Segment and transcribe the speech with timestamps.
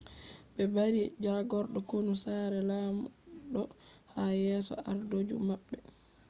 [0.53, 3.61] be bari jagordo konu sare lamdo
[4.13, 5.77] ha yeso ardo ju mabbe